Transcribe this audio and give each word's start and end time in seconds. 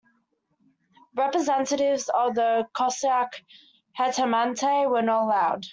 Representatives 1.15 2.09
of 2.09 2.33
the 2.33 2.67
Cossack 2.73 3.43
Hetmanate 3.95 4.89
were 4.89 5.03
not 5.03 5.25
allowed. 5.25 5.67